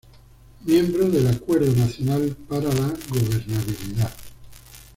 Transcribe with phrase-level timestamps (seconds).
[0.65, 4.11] Miembro del Acuerdo Nacional para la Gobernabilidad.